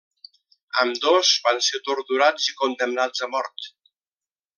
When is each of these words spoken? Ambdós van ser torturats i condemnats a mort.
Ambdós 0.83 1.33
van 1.47 1.61
ser 1.65 1.81
torturats 1.89 2.47
i 2.53 2.57
condemnats 2.63 3.27
a 3.29 3.31
mort. 3.35 3.69